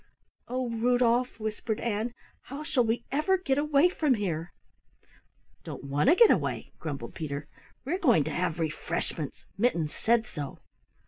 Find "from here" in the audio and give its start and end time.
3.89-4.51